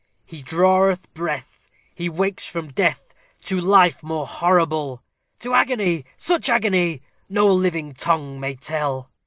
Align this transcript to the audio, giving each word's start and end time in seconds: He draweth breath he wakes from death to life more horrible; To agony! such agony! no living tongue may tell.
He 0.25 0.41
draweth 0.41 1.13
breath 1.13 1.69
he 1.93 2.09
wakes 2.09 2.47
from 2.47 2.71
death 2.71 3.13
to 3.43 3.61
life 3.61 4.01
more 4.01 4.25
horrible; 4.25 5.03
To 5.41 5.53
agony! 5.53 6.05
such 6.17 6.49
agony! 6.49 7.03
no 7.29 7.45
living 7.53 7.93
tongue 7.93 8.39
may 8.39 8.55
tell. 8.55 9.11